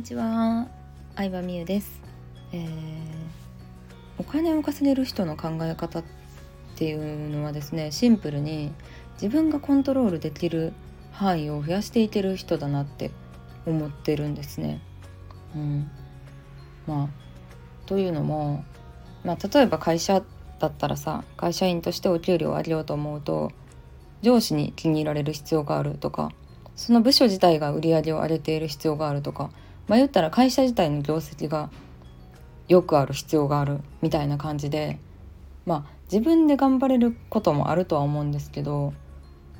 [0.00, 0.66] にちは、
[1.14, 2.00] 相葉美優です、
[2.52, 2.68] えー、
[4.16, 6.04] お金を稼げる人の考え方っ
[6.74, 8.72] ていうのはですねシンプルに
[9.20, 10.72] 自分がコントロールできる
[11.12, 13.10] 範囲を増やしていける人だなって
[13.66, 14.80] 思ってるんですね。
[15.54, 15.90] うん、
[16.86, 17.08] まあ
[17.84, 18.64] というのも、
[19.22, 20.22] まあ、例えば会社
[20.60, 23.52] だったらさ会社員としてお給料を上げようと思うと
[24.22, 26.32] 上司に気に入られる必要があるとか
[26.74, 29.50] その部署自体が売り上げを上げている必要があるとか
[29.90, 31.68] まあ、言ったら会社自体の業績が
[32.68, 35.00] よくある必要があるみたいな感じで
[35.66, 38.94] まあ自分で頑張れることもあるとは思うんですけど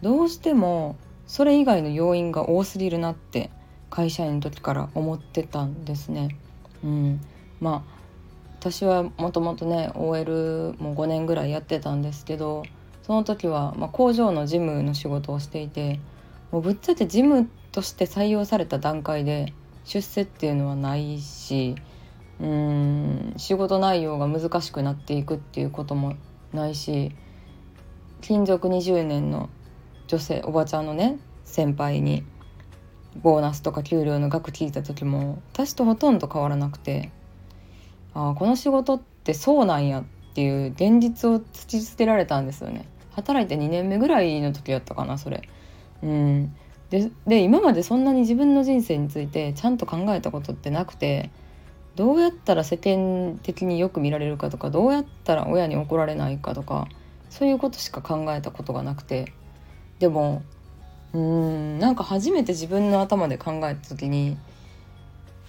[0.02, 3.50] どうしてもそれ以外の要因が多すぎるなって
[3.90, 6.36] 会社員の時から思ってたんですね。
[6.84, 7.20] うん、
[7.60, 8.00] まあ
[8.60, 12.62] 私はもともとね OL も5年ぐらいやってたんですけど
[13.02, 15.98] その時は、ま、工場の事務の仕事をしていて
[16.52, 19.54] もうぶっちゃけ事務として採用された段階で
[19.90, 21.74] 出世っていうのはないし
[22.40, 26.14] うん仕事内容が難しくなっていくっていうことも
[26.52, 27.10] ないし
[28.20, 29.50] 勤続20年の
[30.06, 32.24] 女性おばちゃんのね先輩に
[33.16, 37.10] ボーナスとか給料の額聞いた時も私とほとんど変わらなくて
[38.14, 40.04] ああこの仕事ってそうなんやっ
[40.34, 42.86] ていう現実を突きつけられたんですよね。
[43.10, 45.48] 働いて2年目ぐらいの時やったかなそれ。
[46.04, 46.54] うん。
[46.90, 51.30] でで今までそんなに自分の人生についてちゃんと考えたことってなくて
[51.96, 56.88] どうやったら世間的によく見られるかとかどうやったら親に怒られないかとか
[57.30, 59.32] そういうことしか考えたことがなくて
[60.00, 60.42] でも
[61.12, 64.36] うーんなんか初めて自分の頭で考えた時に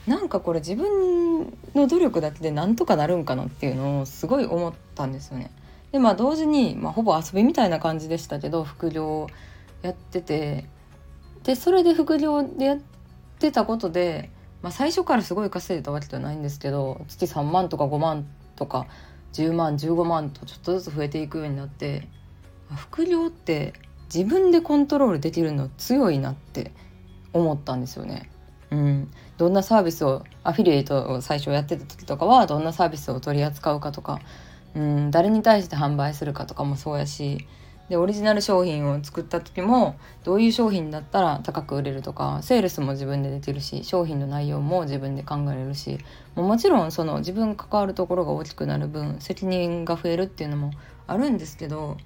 [0.08, 1.42] なんかこれ自分
[1.76, 5.52] の努力だけでなんとかなるんかなっていうのをすごい思ったんですよね。
[5.92, 9.28] でまあ同時に、まあ、ほぼ遊びみたいな感じでしたけど副業
[9.82, 10.66] やってて
[11.44, 12.80] でそれで副業でやっ
[13.40, 14.30] てたことで、
[14.62, 18.88] まあ、最初からすごい稼いでたわけではないんですけど月3万とか5万とか
[19.34, 22.08] 10万15万とちょっとずつ増えていくようになって
[22.76, 23.74] 副業って
[24.14, 26.72] 自分でコントロールできるの強いなって
[27.34, 28.30] 思ったんですよね。
[28.72, 34.20] うん、どんなサービスをアフィリエイトを最初やってた時とかはどんなサービスを取り扱うかとか、
[34.76, 37.48] うん、誰に対して販売するかとかもそうやし
[37.92, 46.00] でオリジナル商品を作った時もどういう商品だったら高く売れるとかセールスも自分でできるし商品の内容も自分で考えれるし
[46.36, 50.72] ももちろんその自分関わるところが大きくなる分責任が増えるっていうのも
[51.06, 51.98] あるんですけど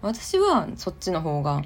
[0.00, 1.60] 私はそっちの方が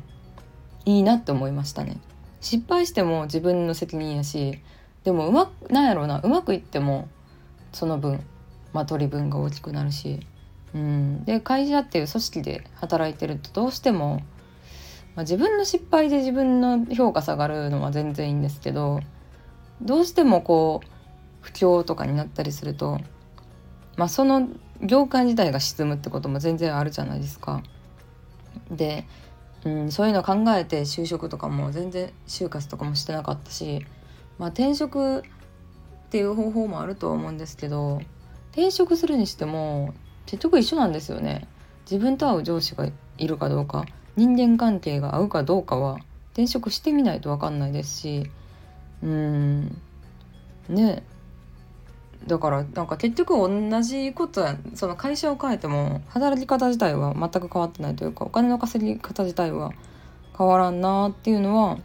[0.85, 2.01] いいなって思いましたね。
[2.41, 4.59] 失敗しても自分の責任やし
[5.05, 7.09] でもうまなんやろうなうまくいっても
[7.73, 8.21] その分
[8.73, 10.27] まあ取り分が大きくなるし
[10.75, 14.17] うん、で会社っていう組織で働いてるとどうしても、
[15.17, 19.01] まあ、自分の失敗で自分の評価下がるのは全然いいんですけど
[19.83, 20.89] どうしてもこう
[21.41, 23.01] 不況とかになったりすると、
[23.97, 24.49] まあ、その
[24.81, 27.63] 業界自体が沈むってことも全然あるじゃないですか。
[28.71, 29.07] で、
[29.65, 33.85] うん、そういうの考えて就職とかも全然就活とかもしてなかったし、
[34.39, 35.23] まあ、転職っ
[36.11, 38.01] ていう方法もあるとは思うんですけど
[38.53, 39.95] 転職するにしても
[40.27, 41.47] 結局一緒なんですよね。
[41.91, 42.89] 自分と合う上司が
[43.19, 43.85] いるかどうか
[44.17, 45.99] 人間関係が合うかどうかは
[46.33, 48.31] 転職してみないと分かんないですし
[49.03, 49.77] うん。
[50.69, 51.03] ね。
[52.27, 59.73] だからなんか結局同じことはその会社を変えても働き方自体は全く変わってないというかお金の稼ぎ方自体は
[60.37, 61.79] 変わらんなっていうのは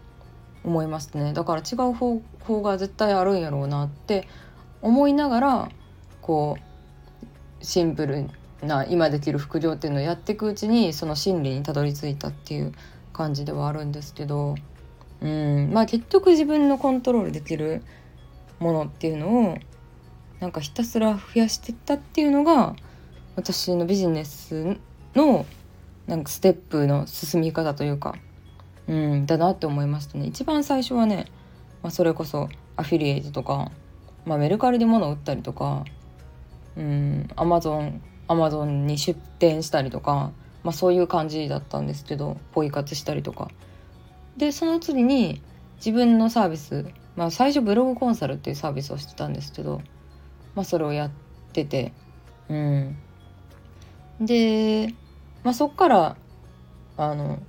[0.63, 1.33] 思いますね。
[1.33, 4.27] だから違う方法が絶対あるんやろうなって
[4.81, 5.69] 思いながら
[6.21, 6.74] こう
[7.65, 8.29] シンプル
[8.61, 12.73] な今できる副業っていうのをやっていくうちにその心理にたどり着いたっていう
[13.13, 14.55] 感じではあるんですけど
[15.21, 15.71] うん。
[15.73, 17.81] まあ結局自分のコントロールできる
[18.59, 19.57] ものっていうのを
[20.39, 22.75] なんかひたすら増やしていったっていうのが
[23.35, 24.77] 私のビジネス
[25.15, 25.45] の
[26.07, 28.15] なんかステップの進み方というか
[28.87, 30.27] うんだなって思いましたね。
[30.27, 31.25] 一番最初はね、
[31.81, 33.71] まあ、それこそアフィリエイトとか、
[34.25, 35.85] まあ、メルカリで物を売ったりとか
[36.77, 40.31] うんアマゾンアマゾンに出店したりとか、
[40.63, 43.49] まあ、そういう感じだったんですけどポイ活したりとか。
[44.37, 45.41] でその次に
[45.77, 46.85] 自分のサービス、
[47.15, 49.81] まあ、最初ブログコンサルっていうサービスをしてたんですけど、
[50.55, 51.11] まあ、それをやっ
[51.53, 51.93] てて
[52.49, 52.97] うん。
[54.19, 54.93] で、
[55.43, 56.17] まあ、そっから
[56.97, 57.39] あの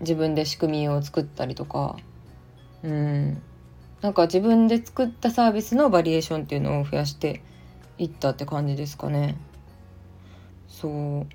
[0.00, 1.96] 自分で仕組みを作ったりとか
[2.84, 3.42] うん。
[4.02, 7.42] なんか自分で作ったサービスのバリエーションっていうのを増やして
[8.00, 9.36] いったって感じですかね。
[10.66, 11.26] そう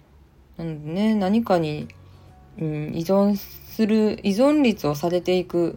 [0.57, 1.88] なんでね何かに、
[2.57, 5.75] うん、依存する依存率をされていく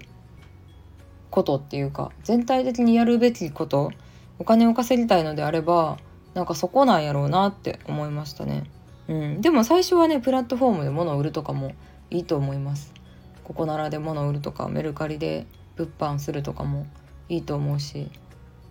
[1.30, 3.92] ことっていうか全体的にやるべきこと
[4.38, 5.98] お金を稼ぎたいのであれば
[6.32, 8.64] なんかそこなんやろうなって思いましたね。
[9.08, 11.72] うん、でも最初はねプラットフォームで物を売るとかも
[12.10, 12.94] いいと思います。
[13.44, 15.46] ここならで物を売るとかメルカリで
[15.76, 16.86] 物販するとかも
[17.28, 18.10] いいと思うし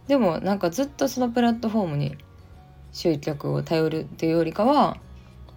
[0.08, 2.18] でもなんかずっとそのプラットフォームに
[2.92, 4.98] 集客を頼るっていうよりかは、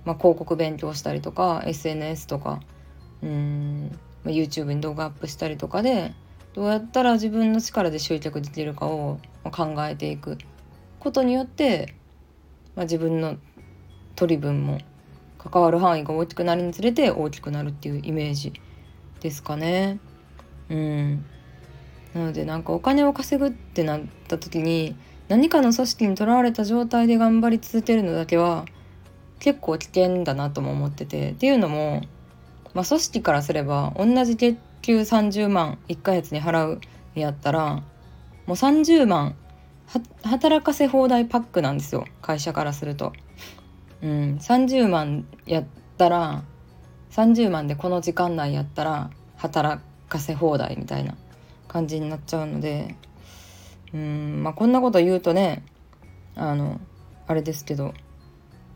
[0.05, 2.61] まあ、広告勉強したりとか SNS とか
[3.23, 6.15] うん、まあ、YouTube に動画アップしたりとかで
[6.55, 10.37] どうやったら自分の力で集客できるかを考えていく
[10.99, 11.95] ことによって、
[12.75, 13.37] まあ、自分の
[14.17, 14.79] 取り分も
[15.39, 18.53] 関わる範囲が大きくなるにつれて大きくなるっていうイメージ
[19.21, 19.99] ですかね。
[20.69, 21.25] うん、
[22.15, 24.97] なのでなんかお金を稼ぐってなった時に
[25.29, 28.65] 何かの組織にとらわれた状態で頑張り続けるのだけは
[29.39, 32.03] 結構危険だなとも思っててっていうのも、
[32.75, 36.81] まあ、組織からすれば同じ月給30万1ヶ月に払う
[37.15, 37.83] やったらも
[38.49, 39.37] う30万
[40.23, 43.13] 働かせ放題パックなんですよ会社からすると。
[44.03, 45.65] うん、30万やっ
[45.99, 46.43] たら
[47.11, 51.17] 30万でこの時間内やったら働かせ放題みたいな
[51.71, 52.97] 感じになっちゃうので
[53.95, 55.63] うんまあこんなこと言うとね
[56.35, 56.81] あの
[57.29, 57.95] あれですけど、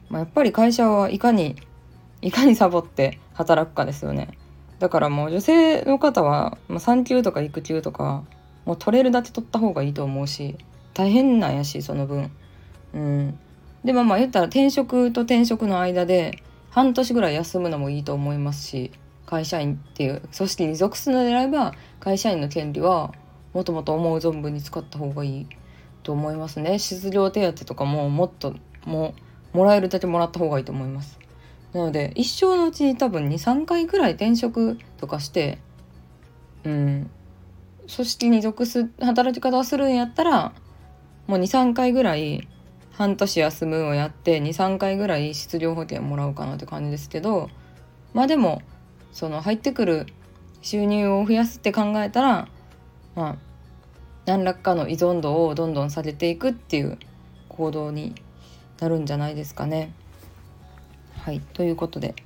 [0.08, 1.56] まあ、やっぱり会社はいかに
[2.22, 4.38] いかにサボって働くかですよね。
[4.78, 8.24] だからもう女性の方は、まあ、産休とか育休とか
[8.64, 10.56] もう取れるだけ取った方がいいと思うし
[10.94, 12.30] 大変なんやしその分。
[12.94, 13.38] うん。
[13.84, 18.92] でもまあ言ったら転職と転職の間で半年ぐらい休むのもいいと思いますし
[19.26, 23.12] 会社員っていう組織に属するのであれば会社員の権利は
[23.52, 25.46] もともと思う存分に使った方がいい
[26.02, 26.78] と思いますね。
[26.78, 28.54] 失業手当とかももっと
[28.84, 29.14] も
[29.52, 31.18] もらえるだけもらった方がいいと思います。
[31.72, 35.58] なので一生のうちに多分23回ぐらい転職とかして
[36.64, 37.10] うん
[37.94, 40.52] 組織に属す働き方をするんやったら
[41.26, 42.48] もう23回ぐらい
[42.92, 47.50] 半年休むをやって23回ぐらい失業保険もらうかなって感じですけど
[48.12, 48.62] まあでも
[49.14, 50.06] その入ってくる
[50.60, 52.48] 収入を増やすって考えたら
[53.14, 53.36] まあ
[54.26, 56.98] 何らかの依存度をどんどん下げていくっていう
[57.48, 58.14] 行動に
[58.80, 59.92] なるんじゃないですかね。
[61.16, 62.16] はいということで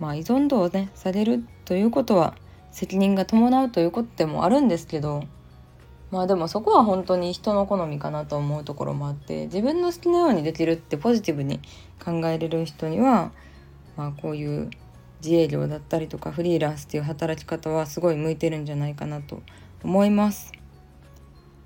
[0.00, 2.34] まあ依存度をね下げるということは
[2.72, 5.24] 責任が伴うということでもあるんですけど
[6.10, 11.60] まあでもそこは本当に人の好みかなと思うところもあって自分の好きなようにできるってポジティブに
[12.02, 13.32] 考えれる人には、
[13.96, 14.70] まあ、こういう
[15.22, 19.42] 自営業だったりとかフリーランスっていう働き方はすごい向いてるんじゃないかなと
[19.82, 20.52] 思います。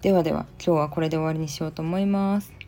[0.02, 2.59] ではでは今日はこれで終わりにしようと思います。